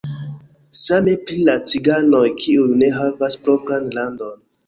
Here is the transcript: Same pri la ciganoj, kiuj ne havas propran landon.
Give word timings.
Same 0.83 1.13
pri 1.25 1.35
la 1.49 1.55
ciganoj, 1.73 2.23
kiuj 2.43 2.79
ne 2.81 2.89
havas 2.97 3.39
propran 3.45 3.89
landon. 3.99 4.35